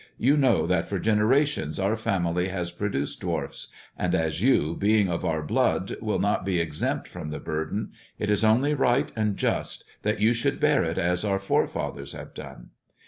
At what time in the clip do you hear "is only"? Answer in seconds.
8.31-8.73